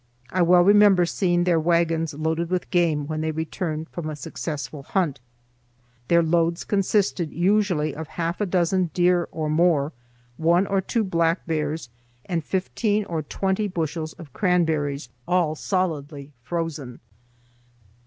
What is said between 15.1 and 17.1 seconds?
all solidly frozen.